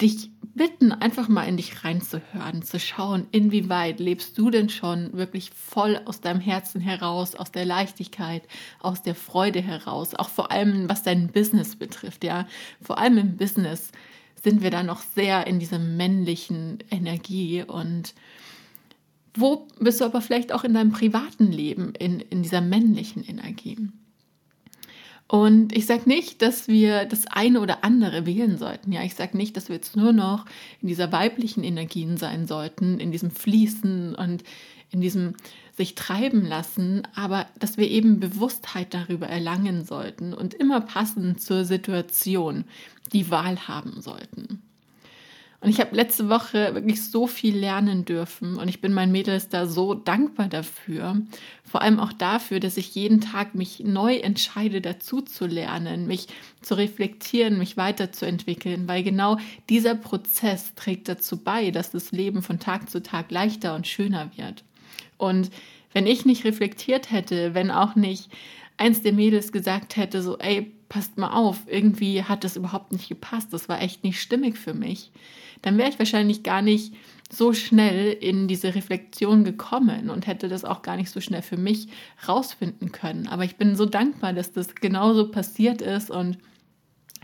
dich 0.00 0.30
bitten, 0.54 0.92
einfach 0.92 1.28
mal 1.28 1.44
in 1.44 1.56
dich 1.56 1.84
reinzuhören, 1.84 2.62
zu 2.62 2.78
schauen, 2.78 3.26
inwieweit 3.32 4.00
lebst 4.00 4.38
du 4.38 4.50
denn 4.50 4.68
schon 4.68 5.12
wirklich 5.12 5.50
voll 5.50 6.00
aus 6.04 6.20
deinem 6.20 6.40
Herzen 6.40 6.80
heraus, 6.80 7.34
aus 7.34 7.50
der 7.50 7.64
Leichtigkeit, 7.64 8.42
aus 8.80 9.02
der 9.02 9.14
Freude 9.14 9.60
heraus, 9.60 10.14
auch 10.14 10.28
vor 10.28 10.50
allem 10.50 10.88
was 10.88 11.02
dein 11.02 11.28
Business 11.28 11.76
betrifft, 11.76 12.24
ja. 12.24 12.46
Vor 12.80 12.98
allem 12.98 13.18
im 13.18 13.36
Business 13.36 13.90
sind 14.42 14.62
wir 14.62 14.70
da 14.70 14.82
noch 14.82 15.00
sehr 15.00 15.46
in 15.46 15.58
dieser 15.58 15.78
männlichen 15.78 16.78
Energie 16.90 17.62
und 17.62 18.14
wo 19.36 19.66
bist 19.80 20.00
du 20.00 20.04
aber 20.04 20.20
vielleicht 20.20 20.52
auch 20.52 20.62
in 20.62 20.74
deinem 20.74 20.92
privaten 20.92 21.50
Leben 21.50 21.92
in, 21.96 22.20
in 22.20 22.42
dieser 22.42 22.60
männlichen 22.60 23.24
Energie? 23.24 23.88
Und 25.34 25.76
ich 25.76 25.86
sage 25.86 26.08
nicht, 26.08 26.42
dass 26.42 26.68
wir 26.68 27.06
das 27.06 27.26
eine 27.26 27.60
oder 27.60 27.82
andere 27.82 28.24
wählen 28.24 28.56
sollten. 28.56 28.92
Ja, 28.92 29.02
ich 29.02 29.16
sage 29.16 29.36
nicht, 29.36 29.56
dass 29.56 29.68
wir 29.68 29.74
jetzt 29.74 29.96
nur 29.96 30.12
noch 30.12 30.46
in 30.80 30.86
dieser 30.86 31.10
weiblichen 31.10 31.64
Energien 31.64 32.16
sein 32.16 32.46
sollten, 32.46 33.00
in 33.00 33.10
diesem 33.10 33.32
Fließen 33.32 34.14
und 34.14 34.44
in 34.92 35.00
diesem 35.00 35.34
sich 35.76 35.96
treiben 35.96 36.46
lassen, 36.46 37.02
aber 37.16 37.48
dass 37.58 37.78
wir 37.78 37.90
eben 37.90 38.20
Bewusstheit 38.20 38.94
darüber 38.94 39.26
erlangen 39.26 39.84
sollten 39.84 40.34
und 40.34 40.54
immer 40.54 40.80
passend 40.80 41.42
zur 41.42 41.64
Situation 41.64 42.62
die 43.12 43.28
Wahl 43.28 43.66
haben 43.66 44.02
sollten. 44.02 44.62
Und 45.64 45.70
ich 45.70 45.80
habe 45.80 45.96
letzte 45.96 46.28
Woche 46.28 46.74
wirklich 46.74 47.02
so 47.02 47.26
viel 47.26 47.56
lernen 47.56 48.04
dürfen 48.04 48.56
und 48.58 48.68
ich 48.68 48.82
bin 48.82 48.92
meinen 48.92 49.12
Mädels 49.12 49.48
da 49.48 49.66
so 49.66 49.94
dankbar 49.94 50.48
dafür. 50.48 51.22
Vor 51.64 51.80
allem 51.80 51.98
auch 52.00 52.12
dafür, 52.12 52.60
dass 52.60 52.76
ich 52.76 52.94
jeden 52.94 53.22
Tag 53.22 53.54
mich 53.54 53.80
neu 53.80 54.16
entscheide, 54.16 54.82
dazu 54.82 55.22
zu 55.22 55.46
lernen, 55.46 56.06
mich 56.06 56.26
zu 56.60 56.74
reflektieren, 56.74 57.56
mich 57.56 57.78
weiterzuentwickeln, 57.78 58.86
weil 58.88 59.02
genau 59.02 59.38
dieser 59.70 59.94
Prozess 59.94 60.74
trägt 60.74 61.08
dazu 61.08 61.38
bei, 61.38 61.70
dass 61.70 61.90
das 61.90 62.12
Leben 62.12 62.42
von 62.42 62.58
Tag 62.60 62.90
zu 62.90 63.02
Tag 63.02 63.30
leichter 63.30 63.74
und 63.74 63.86
schöner 63.86 64.32
wird. 64.36 64.64
Und 65.16 65.50
wenn 65.94 66.06
ich 66.06 66.26
nicht 66.26 66.44
reflektiert 66.44 67.10
hätte, 67.10 67.54
wenn 67.54 67.70
auch 67.70 67.96
nicht 67.96 68.28
eins 68.76 69.00
der 69.00 69.14
Mädels 69.14 69.50
gesagt 69.50 69.96
hätte, 69.96 70.20
so, 70.20 70.36
ey, 70.36 70.72
passt 70.90 71.16
mal 71.16 71.32
auf, 71.32 71.62
irgendwie 71.66 72.22
hat 72.22 72.44
das 72.44 72.56
überhaupt 72.56 72.92
nicht 72.92 73.08
gepasst, 73.08 73.52
das 73.52 73.68
war 73.68 73.80
echt 73.80 74.04
nicht 74.04 74.20
stimmig 74.20 74.58
für 74.58 74.74
mich, 74.74 75.10
dann 75.64 75.78
wäre 75.78 75.88
ich 75.88 75.98
wahrscheinlich 75.98 76.42
gar 76.42 76.62
nicht 76.62 76.94
so 77.30 77.52
schnell 77.52 78.12
in 78.12 78.48
diese 78.48 78.74
Reflexion 78.74 79.44
gekommen 79.44 80.10
und 80.10 80.26
hätte 80.26 80.48
das 80.48 80.64
auch 80.64 80.82
gar 80.82 80.96
nicht 80.96 81.10
so 81.10 81.20
schnell 81.20 81.42
für 81.42 81.56
mich 81.56 81.88
rausfinden 82.28 82.92
können. 82.92 83.26
Aber 83.28 83.44
ich 83.44 83.56
bin 83.56 83.76
so 83.76 83.86
dankbar, 83.86 84.32
dass 84.32 84.52
das 84.52 84.74
genauso 84.74 85.30
passiert 85.30 85.80
ist 85.80 86.10
und 86.10 86.38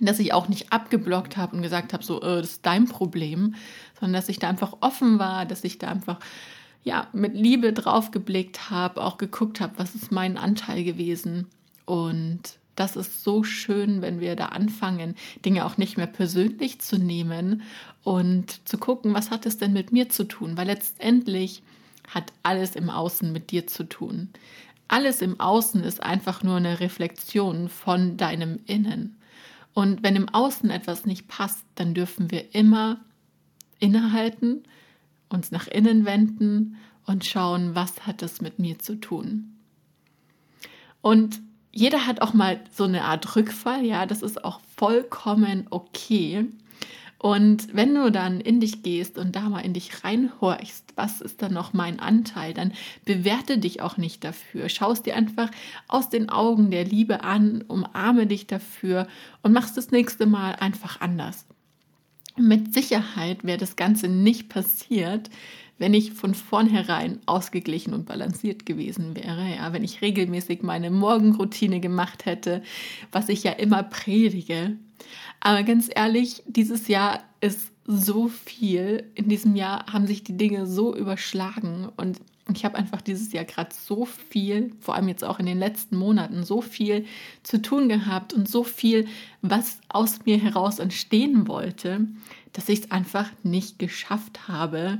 dass 0.01 0.19
ich 0.19 0.33
auch 0.33 0.49
nicht 0.49 0.73
abgeblockt 0.73 1.37
habe 1.37 1.57
und 1.57 1.63
gesagt 1.63 1.93
habe, 1.93 2.03
so, 2.03 2.23
äh, 2.23 2.41
das 2.41 2.53
ist 2.53 2.67
dein 2.67 2.87
Problem, 2.87 3.55
sondern 3.99 4.15
dass 4.15 4.31
ich 4.31 4.39
da 4.39 4.49
einfach 4.49 4.79
offen 4.81 5.19
war, 5.19 5.45
dass 5.45 5.63
ich 5.63 5.79
da 5.79 5.89
einfach 5.89 6.19
ja, 6.83 7.09
mit 7.13 7.35
Liebe 7.35 7.75
drauf 7.75 8.11
geblickt 8.11 8.71
habe, 8.71 9.03
auch 9.03 9.19
geguckt 9.19 9.61
habe, 9.61 9.75
was 9.77 9.95
ist 9.95 10.11
mein 10.11 10.39
Anteil 10.39 10.83
gewesen. 10.83 11.47
Und 11.85 12.60
das 12.77 12.97
ist 12.97 13.23
so 13.25 13.43
schön, 13.43 14.03
wenn 14.03 14.21
wir 14.21 14.37
da 14.37 14.47
anfangen, 14.47 15.15
Dinge 15.45 15.67
auch 15.67 15.77
nicht 15.77 15.97
mehr 15.97 16.07
persönlich 16.07 16.81
zu 16.81 16.99
nehmen 16.99 17.63
und 18.03 18.67
zu 18.69 18.79
gucken, 18.79 19.15
was 19.15 19.31
hat 19.31 19.47
es 19.47 19.59
denn 19.59 19.73
mit 19.73 19.93
mir 19.93 20.09
zu 20.09 20.25
tun? 20.25 20.57
Weil 20.57 20.67
letztendlich 20.67 21.63
hat 22.09 22.33
alles 22.43 22.77
im 22.77 22.91
Außen 22.91 23.33
mit 23.33 23.51
dir 23.51 23.67
zu 23.67 23.85
tun. 23.85 24.31
Alles 24.89 25.23
im 25.23 25.39
Außen 25.39 25.85
ist 25.85 26.03
einfach 26.03 26.43
nur 26.43 26.57
eine 26.57 26.81
Reflexion 26.81 27.69
von 27.69 28.17
deinem 28.17 28.61
Innen. 28.67 29.17
Und 29.75 30.03
wenn 30.03 30.17
im 30.17 30.29
Außen 30.29 30.71
etwas 30.71 31.07
nicht 31.07 31.29
passt, 31.29 31.65
dann 31.77 31.95
dürfen 31.95 32.31
wir 32.31 32.55
immer 32.55 33.01
innehalten 33.79 34.65
uns 35.31 35.51
nach 35.51 35.67
innen 35.69 36.05
wenden 36.05 36.77
und 37.07 37.25
schauen, 37.25 37.75
was 37.75 38.07
hat 38.07 38.21
das 38.21 38.41
mit 38.41 38.59
mir 38.59 38.79
zu 38.79 38.97
tun. 38.97 39.57
Und 41.01 41.41
jeder 41.73 42.07
hat 42.07 42.21
auch 42.23 42.35
mal 42.35 42.61
so 42.73 42.85
eine 42.85 43.05
Art 43.05 43.37
Rückfall, 43.37 43.85
ja, 43.85 44.07
das 44.07 44.23
ist 44.23 44.45
auch 44.45 44.61
vollkommen 44.77 45.67
okay. 45.71 46.47
Und 47.23 47.75
wenn 47.75 47.95
du 47.95 48.11
dann 48.11 48.41
in 48.41 48.61
dich 48.61 48.83
gehst 48.83 49.19
und 49.19 49.37
da 49.37 49.43
mal 49.51 49.61
in 49.61 49.75
dich 49.75 50.05
reinhorchst, 50.05 50.95
was 50.97 51.21
ist 51.21 51.43
dann 51.43 51.53
noch 51.53 51.75
mein 51.75 52.01
Anteil, 52.01 52.55
dann 52.55 52.73
bewerte 53.05 53.59
dich 53.59 53.83
auch 53.83 53.99
nicht 53.99 54.25
dafür. 54.25 54.71
Schaust 54.71 55.05
dir 55.05 55.17
einfach 55.17 55.51
aus 55.87 56.09
den 56.09 56.31
Augen 56.31 56.71
der 56.71 56.87
Liebe 56.87 57.23
an, 57.23 57.63
umarme 57.69 58.27
dich 58.27 58.47
dafür 58.47 59.07
und 59.43 59.53
machst 59.53 59.77
das 59.77 59.91
nächste 59.91 60.25
Mal 60.25 60.57
einfach 60.57 61.03
anders. 61.03 61.45
Mit 62.39 62.73
Sicherheit 62.73 63.45
wäre 63.45 63.59
das 63.59 63.77
Ganze 63.77 64.09
nicht 64.09 64.49
passiert, 64.49 65.29
wenn 65.81 65.95
ich 65.95 66.13
von 66.13 66.35
vornherein 66.35 67.21
ausgeglichen 67.25 67.95
und 67.95 68.05
balanciert 68.05 68.67
gewesen 68.67 69.17
wäre. 69.17 69.57
Ja, 69.57 69.73
wenn 69.73 69.83
ich 69.83 70.03
regelmäßig 70.03 70.63
meine 70.63 70.91
Morgenroutine 70.91 71.81
gemacht 71.81 72.27
hätte, 72.27 72.63
was 73.11 73.31
ich 73.31 73.43
ja 73.43 73.53
immer 73.53 73.83
predige. 73.83 74.77
Aber 75.41 75.63
ganz 75.63 75.89
ehrlich, 75.93 76.43
dieses 76.47 76.87
Jahr 76.87 77.25
ist 77.41 77.73
so 77.87 78.29
viel. 78.29 79.11
In 79.15 79.31
diesem 79.31 79.57
Jahr 79.57 79.87
haben 79.91 80.07
sich 80.07 80.23
die 80.23 80.37
Dinge 80.37 80.67
so 80.67 80.95
überschlagen 80.95 81.89
und 81.97 82.21
ich 82.55 82.65
habe 82.67 82.77
einfach 82.77 83.01
dieses 83.01 83.33
Jahr 83.33 83.45
gerade 83.45 83.71
so 83.75 84.05
viel, 84.05 84.75
vor 84.81 84.97
allem 84.97 85.09
jetzt 85.09 85.25
auch 85.25 85.39
in 85.39 85.47
den 85.47 85.59
letzten 85.59 85.97
Monaten, 85.97 86.45
so 86.45 86.61
viel 86.61 87.07
zu 87.43 87.63
tun 87.63 87.89
gehabt 87.89 88.35
und 88.35 88.49
so 88.49 88.65
viel, 88.65 89.07
was 89.41 89.81
aus 89.89 90.27
mir 90.27 90.37
heraus 90.37 90.79
entstehen 90.79 91.49
wollte, 91.49 92.07
dass 92.53 92.69
ich 92.69 92.81
es 92.81 92.91
einfach 92.91 93.31
nicht 93.45 93.79
geschafft 93.79 94.47
habe, 94.49 94.99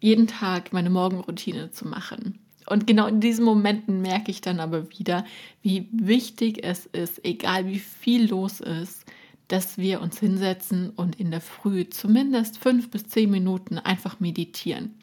jeden 0.00 0.26
Tag 0.26 0.72
meine 0.72 0.90
Morgenroutine 0.90 1.70
zu 1.70 1.86
machen. 1.86 2.38
Und 2.66 2.86
genau 2.86 3.06
in 3.06 3.20
diesen 3.20 3.44
Momenten 3.44 4.00
merke 4.00 4.30
ich 4.30 4.40
dann 4.40 4.60
aber 4.60 4.90
wieder, 4.98 5.24
wie 5.62 5.88
wichtig 5.92 6.64
es 6.64 6.86
ist, 6.86 7.24
egal 7.24 7.66
wie 7.66 7.78
viel 7.78 8.28
los 8.28 8.60
ist, 8.60 9.04
dass 9.48 9.76
wir 9.76 10.00
uns 10.00 10.18
hinsetzen 10.18 10.90
und 10.90 11.20
in 11.20 11.30
der 11.30 11.42
Früh 11.42 11.88
zumindest 11.88 12.58
fünf 12.58 12.90
bis 12.90 13.06
zehn 13.06 13.30
Minuten 13.30 13.78
einfach 13.78 14.20
meditieren. 14.20 14.94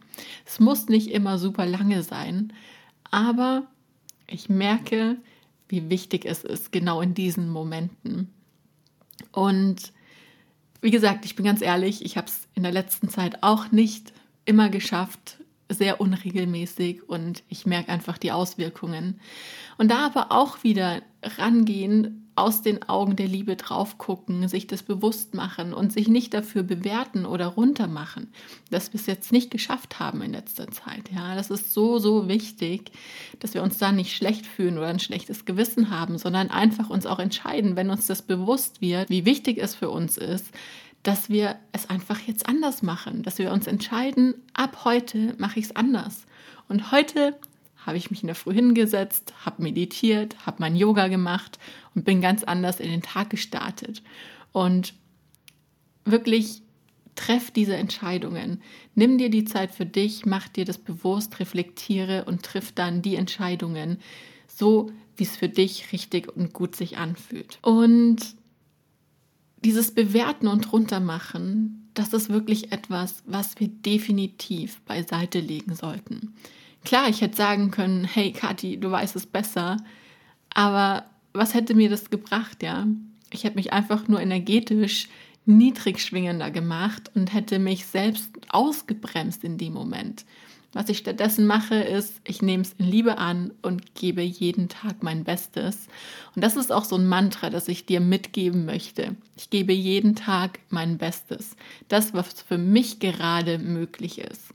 Es 0.45 0.59
muss 0.59 0.89
nicht 0.89 1.11
immer 1.11 1.37
super 1.37 1.65
lange 1.65 2.03
sein, 2.03 2.51
aber 3.03 3.67
ich 4.27 4.49
merke, 4.49 5.17
wie 5.67 5.89
wichtig 5.89 6.25
es 6.25 6.43
ist, 6.43 6.71
genau 6.71 7.01
in 7.01 7.13
diesen 7.13 7.49
Momenten. 7.49 8.29
Und 9.31 9.93
wie 10.81 10.91
gesagt, 10.91 11.25
ich 11.25 11.35
bin 11.35 11.45
ganz 11.45 11.61
ehrlich, 11.61 12.03
ich 12.03 12.17
habe 12.17 12.27
es 12.27 12.47
in 12.55 12.63
der 12.63 12.71
letzten 12.71 13.09
Zeit 13.09 13.43
auch 13.43 13.71
nicht 13.71 14.11
immer 14.51 14.69
geschafft, 14.69 15.37
sehr 15.69 16.01
unregelmäßig 16.01 17.07
und 17.07 17.43
ich 17.47 17.65
merke 17.65 17.89
einfach 17.89 18.17
die 18.17 18.33
Auswirkungen. 18.33 19.21
Und 19.77 19.89
da 19.89 20.05
aber 20.05 20.33
auch 20.33 20.65
wieder 20.65 21.01
rangehen, 21.23 22.27
aus 22.35 22.61
den 22.61 22.83
Augen 22.83 23.15
der 23.15 23.27
Liebe 23.27 23.55
drauf 23.55 23.97
gucken, 23.97 24.47
sich 24.47 24.67
das 24.67 24.83
bewusst 24.83 25.33
machen 25.33 25.73
und 25.73 25.93
sich 25.93 26.07
nicht 26.07 26.33
dafür 26.33 26.63
bewerten 26.63 27.25
oder 27.25 27.47
runtermachen, 27.47 28.27
dass 28.69 28.93
wir 28.93 28.99
es 28.99 29.05
jetzt 29.05 29.31
nicht 29.31 29.51
geschafft 29.51 29.99
haben 29.99 30.21
in 30.21 30.31
letzter 30.31 30.69
Zeit. 30.69 31.11
Ja, 31.13 31.35
das 31.35 31.49
ist 31.49 31.73
so, 31.73 31.99
so 31.99 32.27
wichtig, 32.27 32.91
dass 33.39 33.53
wir 33.53 33.63
uns 33.63 33.77
da 33.77 33.91
nicht 33.91 34.15
schlecht 34.15 34.45
fühlen 34.45 34.77
oder 34.77 34.87
ein 34.87 34.99
schlechtes 34.99 35.45
Gewissen 35.45 35.89
haben, 35.89 36.17
sondern 36.17 36.49
einfach 36.49 36.89
uns 36.89 37.05
auch 37.05 37.19
entscheiden, 37.19 37.75
wenn 37.75 37.89
uns 37.89 38.07
das 38.07 38.21
bewusst 38.21 38.81
wird, 38.81 39.09
wie 39.09 39.25
wichtig 39.25 39.57
es 39.57 39.75
für 39.75 39.89
uns 39.89 40.17
ist, 40.17 40.51
dass 41.03 41.29
wir 41.29 41.57
es 41.71 41.89
einfach 41.89 42.19
jetzt 42.19 42.47
anders 42.47 42.81
machen, 42.81 43.23
dass 43.23 43.39
wir 43.39 43.51
uns 43.51 43.67
entscheiden, 43.67 44.35
ab 44.53 44.85
heute 44.85 45.35
mache 45.37 45.59
ich 45.59 45.65
es 45.65 45.75
anders. 45.75 46.25
Und 46.67 46.91
heute 46.91 47.35
habe 47.85 47.97
ich 47.97 48.11
mich 48.11 48.21
in 48.21 48.27
der 48.27 48.35
Früh 48.35 48.53
hingesetzt, 48.53 49.33
habe 49.43 49.63
meditiert, 49.63 50.45
habe 50.45 50.57
mein 50.59 50.75
Yoga 50.75 51.07
gemacht 51.07 51.57
und 51.95 52.05
bin 52.05 52.21
ganz 52.21 52.43
anders 52.43 52.79
in 52.79 52.89
den 52.89 53.01
Tag 53.01 53.31
gestartet. 53.31 54.03
Und 54.51 54.93
wirklich 56.05 56.61
treff 57.15 57.51
diese 57.51 57.75
Entscheidungen. 57.75 58.61
Nimm 58.95 59.17
dir 59.17 59.29
die 59.29 59.45
Zeit 59.45 59.71
für 59.71 59.85
dich, 59.85 60.25
mach 60.25 60.47
dir 60.47 60.65
das 60.65 60.77
bewusst, 60.77 61.39
reflektiere 61.39 62.25
und 62.25 62.43
triff 62.43 62.71
dann 62.71 63.01
die 63.01 63.15
Entscheidungen, 63.15 63.99
so 64.47 64.91
wie 65.17 65.23
es 65.23 65.35
für 65.35 65.49
dich 65.49 65.91
richtig 65.91 66.35
und 66.35 66.53
gut 66.53 66.75
sich 66.75 66.97
anfühlt. 66.97 67.59
Und 67.61 68.35
dieses 69.63 69.91
Bewerten 69.91 70.47
und 70.47 70.71
Runtermachen, 70.71 71.89
das 71.93 72.13
ist 72.13 72.29
wirklich 72.29 72.71
etwas, 72.71 73.23
was 73.25 73.59
wir 73.59 73.67
definitiv 73.67 74.81
beiseite 74.81 75.39
legen 75.39 75.75
sollten. 75.75 76.33
Klar, 76.83 77.09
ich 77.09 77.21
hätte 77.21 77.35
sagen 77.35 77.69
können, 77.69 78.05
hey 78.05 78.31
Kathi, 78.31 78.77
du 78.77 78.89
weißt 78.89 79.15
es 79.15 79.25
besser, 79.25 79.77
aber 80.53 81.05
was 81.33 81.53
hätte 81.53 81.75
mir 81.75 81.89
das 81.89 82.09
gebracht, 82.09 82.63
ja? 82.63 82.87
Ich 83.31 83.43
hätte 83.43 83.55
mich 83.55 83.71
einfach 83.71 84.07
nur 84.07 84.19
energetisch 84.19 85.07
niedrig 85.45 85.99
schwingender 85.99 86.51
gemacht 86.51 87.11
und 87.15 87.33
hätte 87.33 87.59
mich 87.59 87.85
selbst 87.85 88.29
ausgebremst 88.49 89.43
in 89.43 89.57
dem 89.57 89.73
Moment. 89.73 90.25
Was 90.73 90.87
ich 90.87 90.99
stattdessen 90.99 91.45
mache, 91.47 91.75
ist, 91.75 92.21
ich 92.23 92.41
nehme 92.41 92.63
es 92.63 92.73
in 92.77 92.85
Liebe 92.85 93.17
an 93.17 93.51
und 93.61 93.93
gebe 93.93 94.21
jeden 94.21 94.69
Tag 94.69 95.03
mein 95.03 95.25
Bestes. 95.25 95.87
Und 96.33 96.43
das 96.43 96.55
ist 96.55 96.71
auch 96.71 96.85
so 96.85 96.95
ein 96.95 97.07
Mantra, 97.07 97.49
das 97.49 97.67
ich 97.67 97.85
dir 97.85 97.99
mitgeben 97.99 98.65
möchte. 98.65 99.17
Ich 99.35 99.49
gebe 99.49 99.73
jeden 99.73 100.15
Tag 100.15 100.59
mein 100.69 100.97
Bestes. 100.97 101.57
Das, 101.89 102.13
was 102.13 102.41
für 102.41 102.57
mich 102.57 102.99
gerade 102.99 103.59
möglich 103.59 104.19
ist. 104.19 104.53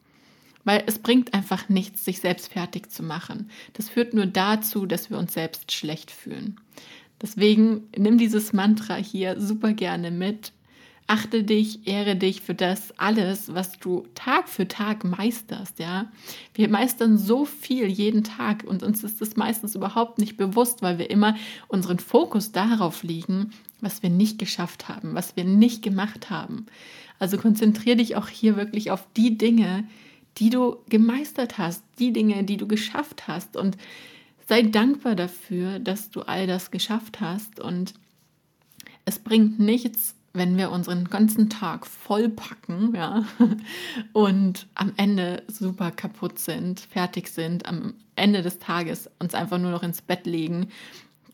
Weil 0.64 0.82
es 0.87 0.99
bringt 0.99 1.35
einfach 1.35 1.68
nichts, 1.68 2.04
sich 2.04 2.20
selbst 2.20 2.50
fertig 2.50 2.90
zu 2.90 3.02
machen. 3.02 3.50
Das 3.75 3.90
führt 3.90 4.14
nur 4.14 4.26
dazu, 4.26 4.87
dass 4.87 5.11
wir 5.11 5.18
uns 5.18 5.35
selbst 5.35 5.70
schlecht 5.70 6.11
fühlen. 6.11 6.58
Deswegen 7.20 7.88
nimm 7.96 8.18
dieses 8.18 8.52
Mantra 8.52 8.94
hier 8.96 9.40
super 9.40 9.75
gerne 9.75 10.11
mit 10.11 10.52
Achte 11.08 11.44
dich, 11.44 11.86
ehre 11.86 12.16
dich 12.16 12.40
für 12.40 12.54
das 12.54 12.98
alles, 12.98 13.54
was 13.54 13.78
du 13.78 14.06
Tag 14.16 14.48
für 14.48 14.66
Tag 14.66 15.04
meisterst, 15.04 15.78
ja. 15.78 16.10
Wir 16.52 16.68
meistern 16.68 17.16
so 17.16 17.44
viel 17.44 17.86
jeden 17.86 18.25
Tag 18.25 18.64
und 18.64 18.82
uns 18.82 19.04
ist 19.04 19.22
es 19.22 19.36
meistens 19.36 19.76
überhaupt 19.76 20.18
nicht 20.18 20.36
bewusst, 20.36 20.82
weil 20.82 20.98
wir 20.98 21.08
immer 21.08 21.36
unseren 21.68 22.00
Fokus 22.00 22.50
darauf 22.50 23.04
legen, 23.04 23.52
was 23.80 24.02
wir 24.02 24.10
nicht 24.10 24.40
geschafft 24.40 24.88
haben, 24.88 25.14
was 25.14 25.36
wir 25.36 25.44
nicht 25.44 25.80
gemacht 25.82 26.28
haben. 26.28 26.66
Also 27.20 27.38
konzentriere 27.38 27.96
dich 27.96 28.16
auch 28.16 28.28
hier 28.28 28.56
wirklich 28.56 28.90
auf 28.90 29.06
die 29.16 29.38
Dinge, 29.38 29.84
die 30.38 30.50
du 30.50 30.76
gemeistert 30.88 31.56
hast, 31.56 31.84
die 32.00 32.12
Dinge, 32.12 32.42
die 32.42 32.56
du 32.56 32.66
geschafft 32.66 33.28
hast 33.28 33.56
und 33.56 33.76
sei 34.48 34.62
dankbar 34.62 35.14
dafür, 35.14 35.78
dass 35.78 36.10
du 36.10 36.22
all 36.22 36.46
das 36.48 36.72
geschafft 36.72 37.20
hast 37.20 37.60
und 37.60 37.94
es 39.04 39.20
bringt 39.20 39.60
nichts, 39.60 40.16
wenn 40.37 40.57
wir 40.57 40.71
unseren 40.71 41.09
ganzen 41.09 41.49
Tag 41.49 41.87
vollpacken, 41.87 42.95
ja, 42.95 43.25
und 44.12 44.66
am 44.75 44.93
Ende 44.97 45.43
super 45.49 45.90
kaputt 45.90 46.38
sind, 46.38 46.81
fertig 46.81 47.28
sind, 47.28 47.66
am 47.66 47.95
Ende 48.14 48.43
des 48.43 48.59
Tages 48.59 49.11
uns 49.19 49.35
einfach 49.35 49.59
nur 49.59 49.71
noch 49.71 49.83
ins 49.83 50.02
Bett 50.02 50.26
legen, 50.26 50.69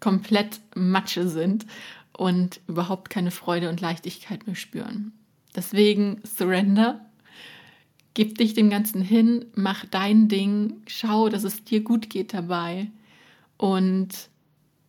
komplett 0.00 0.60
Matsche 0.74 1.28
sind 1.28 1.66
und 2.16 2.60
überhaupt 2.66 3.10
keine 3.10 3.30
Freude 3.30 3.68
und 3.68 3.80
Leichtigkeit 3.80 4.46
mehr 4.46 4.56
spüren. 4.56 5.12
Deswegen 5.54 6.20
surrender, 6.24 7.00
gib 8.14 8.38
dich 8.38 8.54
dem 8.54 8.70
Ganzen 8.70 9.02
hin, 9.02 9.46
mach 9.54 9.84
dein 9.84 10.28
Ding, 10.28 10.82
schau, 10.86 11.28
dass 11.28 11.44
es 11.44 11.64
dir 11.64 11.82
gut 11.82 12.10
geht 12.10 12.34
dabei 12.34 12.90
und 13.56 14.28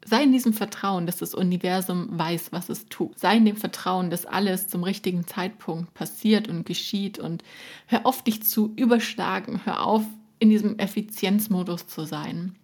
sei 0.06 0.24
in 0.24 0.32
diesem 0.32 0.54
Vertrauen, 0.54 1.06
dass 1.06 1.18
das 1.18 1.34
Universum 1.34 2.08
weiß, 2.12 2.52
was 2.52 2.70
es 2.70 2.86
tut. 2.88 3.18
Sei 3.20 3.38
in 3.38 3.46
dem 3.46 3.58
Vertrauen, 3.58 4.10
dass 4.10 4.26
alles 4.26 4.68
zum 4.68 4.84
richtigen 4.84 5.26
Zeitpunkt 5.28 5.94
passiert 5.94 6.48
und 6.48 6.66
geschieht 6.66 7.20
und 7.20 7.44
hör 7.88 8.06
auf, 8.06 8.24
dich 8.24 8.44
zu 8.44 8.74
überschlagen, 8.76 9.62
hör 9.66 9.86
auf, 9.86 10.04
in 10.40 10.50
diesem 10.50 10.78
Effizienzmodus 10.78 11.88
zu 11.88 12.06
sein. 12.06 12.56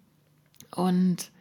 Und 0.75 1.31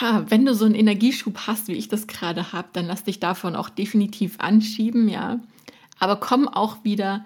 ja, 0.00 0.24
wenn 0.30 0.44
du 0.44 0.54
so 0.54 0.64
einen 0.64 0.74
Energieschub 0.74 1.46
hast, 1.46 1.68
wie 1.68 1.74
ich 1.74 1.88
das 1.88 2.06
gerade 2.06 2.52
habe, 2.52 2.68
dann 2.72 2.86
lass 2.86 3.04
dich 3.04 3.20
davon 3.20 3.54
auch 3.54 3.68
definitiv 3.68 4.40
anschieben, 4.40 5.08
ja. 5.08 5.40
Aber 5.98 6.16
komm 6.16 6.48
auch 6.48 6.84
wieder 6.84 7.24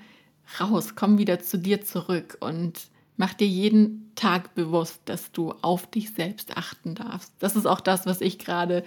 raus, 0.60 0.94
komm 0.94 1.18
wieder 1.18 1.40
zu 1.40 1.58
dir 1.58 1.82
zurück 1.82 2.36
und 2.40 2.90
mach 3.20 3.34
dir 3.34 3.46
jeden 3.46 4.10
Tag 4.14 4.54
bewusst, 4.54 5.02
dass 5.04 5.30
du 5.30 5.52
auf 5.60 5.86
dich 5.86 6.14
selbst 6.14 6.56
achten 6.56 6.94
darfst. 6.94 7.34
Das 7.38 7.54
ist 7.54 7.66
auch 7.66 7.80
das, 7.80 8.06
was 8.06 8.22
ich 8.22 8.38
gerade 8.38 8.82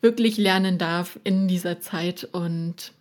wirklich 0.00 0.36
lernen 0.36 0.78
darf 0.78 1.18
in 1.24 1.48
dieser 1.48 1.80
Zeit 1.80 2.22
und 2.22 2.92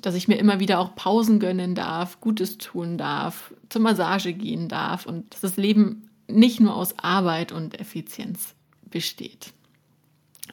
dass 0.00 0.14
ich 0.14 0.26
mir 0.26 0.36
immer 0.38 0.58
wieder 0.58 0.78
auch 0.78 0.94
Pausen 0.94 1.38
gönnen 1.38 1.74
darf, 1.74 2.18
Gutes 2.22 2.56
tun 2.56 2.96
darf, 2.96 3.52
zur 3.68 3.82
Massage 3.82 4.32
gehen 4.32 4.68
darf 4.68 5.04
und 5.04 5.34
dass 5.34 5.42
das 5.42 5.58
Leben 5.58 6.08
nicht 6.28 6.60
nur 6.60 6.74
aus 6.74 6.98
Arbeit 6.98 7.52
und 7.52 7.78
Effizienz 7.78 8.54
besteht. 8.88 9.52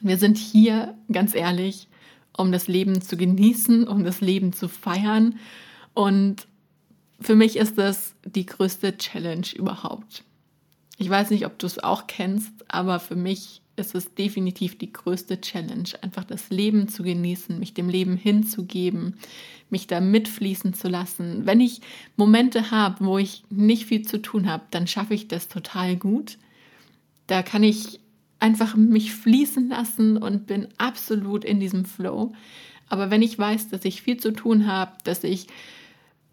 Wir 0.02 0.18
sind 0.18 0.38
hier, 0.38 0.94
ganz 1.10 1.34
ehrlich, 1.36 1.88
um 2.36 2.52
das 2.52 2.68
Leben 2.68 3.02
zu 3.02 3.16
genießen, 3.16 3.88
um 3.88 4.04
das 4.04 4.20
Leben 4.20 4.52
zu 4.52 4.68
feiern. 4.68 5.40
Und 5.94 6.48
für 7.24 7.36
mich 7.36 7.58
ist 7.58 7.78
das 7.78 8.16
die 8.26 8.46
größte 8.46 8.98
Challenge 8.98 9.48
überhaupt. 9.56 10.24
Ich 10.98 11.10
weiß 11.10 11.32
nicht, 11.32 11.46
ob 11.46 11.58
du 11.60 11.66
es 11.66 11.84
auch 11.84 12.08
kennst, 12.08 12.54
aber 12.68 13.00
für 13.00 13.16
mich 13.16 13.62
ist 13.76 13.96
es 13.96 14.14
definitiv 14.14 14.78
die 14.78 14.94
größte 14.94 15.42
Challenge, 15.42 15.90
einfach 16.02 16.24
das 16.24 16.50
Leben 16.50 16.88
zu 16.88 17.02
genießen, 17.02 17.58
mich 17.58 17.74
dem 17.74 17.90
Leben 17.90 18.16
hinzugeben, 18.16 19.16
mich 19.70 19.88
da 19.88 20.00
mitfließen 20.00 20.76
zu 20.76 20.88
lassen. 20.88 21.48
Wenn 21.48 21.60
ich 21.60 21.82
Momente 22.16 22.70
habe, 22.70 23.04
wo 23.06 23.18
ich 23.18 23.44
nicht 23.50 23.86
viel 23.86 24.04
zu 24.04 24.22
tun 24.22 24.48
habe, 24.48 24.64
dann 24.70 24.86
schaffe 24.86 25.16
ich 25.16 25.28
das 25.28 25.48
total 25.48 25.96
gut. 25.96 26.38
Da 27.26 27.42
kann 27.42 27.64
ich 27.64 28.00
einfach 28.40 28.76
mich 28.76 29.14
fließen 29.14 29.70
lassen 29.70 30.18
und 30.18 30.46
bin 30.46 30.68
absolut 30.78 31.44
in 31.44 31.60
diesem 31.60 31.86
Flow. 31.86 32.34
Aber 32.90 33.10
wenn 33.10 33.24
ich 33.24 33.40
weiß, 33.40 33.70
dass 33.70 33.86
ich 33.86 34.04
viel 34.04 34.18
zu 34.18 34.32
tun 34.32 34.68
habe, 34.68 34.92
dass 35.04 35.24
ich 35.24 35.48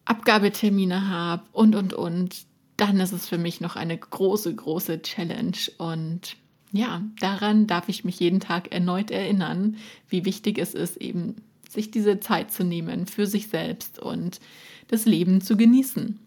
Abgabetermine 0.05 1.09
habe 1.09 1.43
und, 1.53 1.75
und, 1.75 1.93
und, 1.93 2.37
dann 2.77 2.99
ist 2.99 3.13
es 3.13 3.29
für 3.29 3.37
mich 3.37 3.61
noch 3.61 3.77
eine 3.77 3.97
große, 3.99 4.55
große 4.55 5.03
Challenge. 5.03 5.57
Und 5.77 6.37
ja, 6.73 7.03
daran 7.21 7.67
darf 7.67 7.91
ich 7.91 8.05
mich 8.05 8.19
jeden 8.19 8.41
Tag 8.41 8.73
erneut 8.73 9.11
erinnern, 9.11 9.77
wie 10.09 10.25
wichtig 10.25 10.59
es 10.59 10.73
ist, 10.73 10.97
eben 10.97 11.37
sich 11.69 11.91
diese 11.91 12.21
Zeit 12.21 12.51
zu 12.51 12.65
nehmen 12.65 13.07
für 13.07 13.27
sich 13.27 13.49
selbst 13.49 13.99
und 13.99 14.41
das 14.89 15.05
Leben 15.05 15.43
zu 15.43 15.59
genießen. 15.59 16.19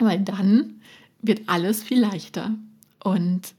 Weil 0.00 0.20
dann 0.20 0.80
wird 1.20 1.42
alles 1.46 1.82
viel 1.82 2.00
leichter 2.00 2.54
und 3.02 3.52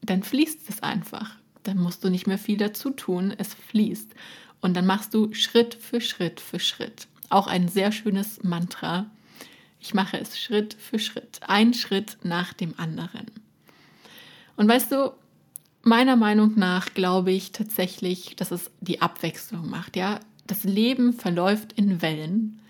dann 0.00 0.22
fließt 0.22 0.68
es 0.68 0.82
einfach. 0.82 1.36
Dann 1.64 1.78
musst 1.78 2.04
du 2.04 2.08
nicht 2.08 2.26
mehr 2.26 2.38
viel 2.38 2.56
dazu 2.56 2.90
tun, 2.90 3.34
es 3.36 3.52
fließt. 3.52 4.14
Und 4.60 4.74
dann 4.74 4.86
machst 4.86 5.12
du 5.12 5.32
Schritt 5.34 5.74
für 5.74 6.00
Schritt 6.00 6.40
für 6.40 6.60
Schritt. 6.60 7.08
Auch 7.30 7.46
ein 7.46 7.68
sehr 7.68 7.92
schönes 7.92 8.42
Mantra. 8.42 9.06
Ich 9.80 9.94
mache 9.94 10.18
es 10.18 10.38
Schritt 10.38 10.74
für 10.74 10.98
Schritt, 10.98 11.40
ein 11.46 11.74
Schritt 11.74 12.18
nach 12.22 12.52
dem 12.52 12.74
anderen. 12.78 13.26
Und 14.56 14.68
weißt 14.68 14.92
du, 14.92 15.12
meiner 15.82 16.16
Meinung 16.16 16.54
nach 16.56 16.94
glaube 16.94 17.32
ich 17.32 17.52
tatsächlich, 17.52 18.36
dass 18.36 18.50
es 18.50 18.70
die 18.80 19.02
Abwechslung 19.02 19.68
macht. 19.68 19.96
Ja, 19.96 20.20
das 20.46 20.64
Leben 20.64 21.12
verläuft 21.12 21.72
in 21.74 22.02
Wellen 22.02 22.60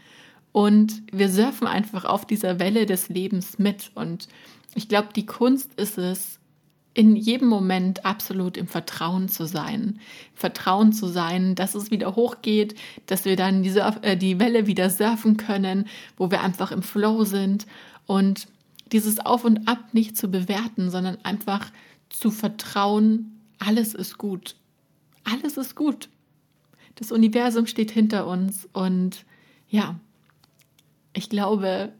und 0.54 1.02
wir 1.10 1.28
surfen 1.30 1.66
einfach 1.66 2.04
auf 2.04 2.26
dieser 2.26 2.60
Welle 2.60 2.86
des 2.86 3.08
Lebens 3.08 3.58
mit. 3.58 3.90
Und 3.96 4.28
ich 4.76 4.88
glaube, 4.88 5.08
die 5.14 5.26
Kunst 5.26 5.74
ist 5.74 5.98
es, 5.98 6.38
in 6.94 7.16
jedem 7.16 7.48
Moment 7.48 8.06
absolut 8.06 8.56
im 8.56 8.68
Vertrauen 8.68 9.28
zu 9.28 9.46
sein. 9.46 9.98
Vertrauen 10.34 10.92
zu 10.92 11.08
sein, 11.08 11.56
dass 11.56 11.74
es 11.74 11.90
wieder 11.90 12.14
hochgeht, 12.14 12.76
dass 13.06 13.24
wir 13.24 13.34
dann 13.34 13.64
die, 13.64 13.70
Surf 13.70 13.98
äh, 14.02 14.16
die 14.16 14.38
Welle 14.38 14.68
wieder 14.68 14.88
surfen 14.90 15.36
können, 15.36 15.88
wo 16.16 16.30
wir 16.30 16.40
einfach 16.40 16.70
im 16.70 16.82
Flow 16.82 17.24
sind 17.24 17.66
und 18.06 18.46
dieses 18.92 19.18
Auf 19.18 19.44
und 19.44 19.66
Ab 19.66 19.92
nicht 19.92 20.16
zu 20.16 20.28
bewerten, 20.28 20.90
sondern 20.90 21.18
einfach 21.24 21.72
zu 22.10 22.30
vertrauen, 22.30 23.40
alles 23.58 23.94
ist 23.94 24.18
gut. 24.18 24.54
Alles 25.24 25.56
ist 25.56 25.74
gut. 25.74 26.08
Das 26.94 27.10
Universum 27.10 27.66
steht 27.66 27.90
hinter 27.90 28.26
uns 28.26 28.68
und 28.72 29.24
ja, 29.68 29.98
ich 31.12 31.28
glaube, 31.28 31.92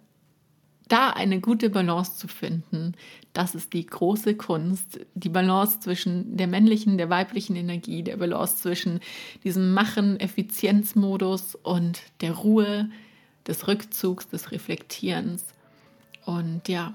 da 0.88 1.10
eine 1.10 1.40
gute 1.40 1.70
Balance 1.70 2.16
zu 2.16 2.28
finden, 2.28 2.94
das 3.32 3.54
ist 3.54 3.72
die 3.72 3.84
große 3.84 4.36
Kunst. 4.36 5.00
Die 5.14 5.28
Balance 5.28 5.80
zwischen 5.80 6.36
der 6.36 6.46
männlichen, 6.46 6.98
der 6.98 7.10
weiblichen 7.10 7.56
Energie, 7.56 8.02
der 8.02 8.16
Balance 8.16 8.58
zwischen 8.58 9.00
diesem 9.42 9.72
Machen, 9.72 10.20
Effizienzmodus 10.20 11.54
und 11.56 12.00
der 12.20 12.32
Ruhe, 12.32 12.90
des 13.46 13.68
Rückzugs, 13.68 14.28
des 14.28 14.52
Reflektierens. 14.52 15.44
Und 16.24 16.68
ja, 16.68 16.94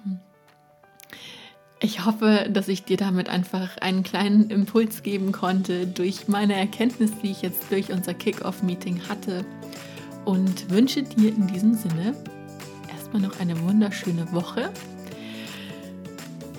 ich 1.80 2.06
hoffe, 2.06 2.50
dass 2.50 2.68
ich 2.68 2.84
dir 2.84 2.98
damit 2.98 3.30
einfach 3.30 3.78
einen 3.78 4.04
kleinen 4.04 4.50
Impuls 4.50 5.04
geben 5.04 5.32
konnte 5.32 5.88
durch 5.88 6.28
meine 6.28 6.56
Erkenntnis, 6.56 7.12
die 7.22 7.32
ich 7.32 7.42
jetzt 7.42 7.72
durch 7.72 7.92
unser 7.92 8.14
Kick-Off-Meeting 8.14 9.08
hatte. 9.08 9.46
Und 10.26 10.70
wünsche 10.70 11.04
dir 11.04 11.30
in 11.30 11.48
diesem 11.48 11.74
Sinne 11.74 12.16
erstmal 13.10 13.22
noch 13.22 13.40
eine 13.40 13.60
wunderschöne 13.62 14.32
Woche. 14.32 14.70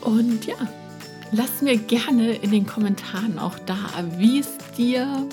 Und 0.00 0.46
ja, 0.46 0.54
lass 1.32 1.62
mir 1.62 1.76
gerne 1.76 2.32
in 2.32 2.50
den 2.50 2.66
Kommentaren 2.66 3.38
auch 3.38 3.58
da, 3.66 3.76
wie 4.16 4.40
es 4.40 4.48
dir 4.76 5.26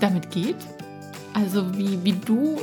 damit 0.00 0.30
geht. 0.30 0.56
Also 1.32 1.76
wie, 1.76 2.02
wie 2.04 2.12
du 2.12 2.58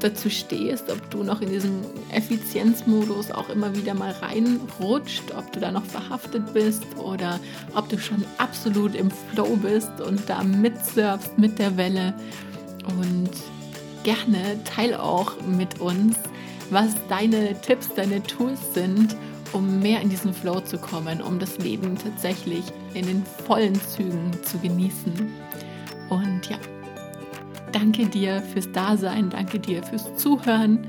dazu 0.00 0.28
stehst, 0.28 0.90
ob 0.90 1.10
du 1.10 1.22
noch 1.22 1.40
in 1.40 1.50
diesem 1.50 1.80
Effizienzmodus 2.12 3.30
auch 3.30 3.48
immer 3.48 3.74
wieder 3.74 3.94
mal 3.94 4.12
reinrutscht, 4.12 5.34
ob 5.36 5.52
du 5.52 5.60
da 5.60 5.72
noch 5.72 5.84
verhaftet 5.84 6.52
bist 6.52 6.84
oder 6.96 7.40
ob 7.74 7.88
du 7.88 7.98
schon 7.98 8.24
absolut 8.38 8.94
im 8.94 9.10
Flow 9.10 9.56
bist 9.56 10.00
und 10.00 10.28
da 10.28 10.42
mitsurfst 10.42 11.38
mit 11.38 11.58
der 11.58 11.76
Welle. 11.76 12.14
Und 12.86 13.30
gerne 14.04 14.62
teil 14.64 14.94
auch 14.94 15.32
mit 15.46 15.80
uns, 15.80 16.16
was 16.70 16.94
deine 17.08 17.60
Tipps, 17.60 17.92
deine 17.94 18.22
Tools 18.22 18.74
sind, 18.74 19.16
um 19.52 19.80
mehr 19.80 20.00
in 20.00 20.10
diesen 20.10 20.34
Flow 20.34 20.60
zu 20.60 20.78
kommen, 20.78 21.22
um 21.22 21.38
das 21.38 21.58
Leben 21.58 21.96
tatsächlich 21.96 22.64
in 22.94 23.06
den 23.06 23.24
vollen 23.46 23.74
Zügen 23.74 24.30
zu 24.42 24.58
genießen. 24.58 25.32
Und 26.10 26.48
ja, 26.48 26.58
danke 27.72 28.06
dir 28.06 28.42
fürs 28.42 28.70
Dasein, 28.72 29.30
danke 29.30 29.58
dir 29.58 29.82
fürs 29.82 30.14
Zuhören. 30.16 30.86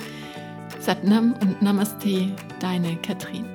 Satnam 0.79 1.33
und 1.41 1.61
Namaste, 1.61 2.31
deine 2.59 2.95
Katrin. 2.97 3.45